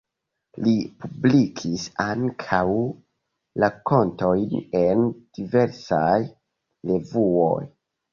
Li 0.67 0.71
publikis 1.01 1.83
ankaŭ 2.05 2.61
rakontojn 3.63 4.55
en 4.81 5.05
diversaj 5.41 6.17
revuoj. 6.93 7.61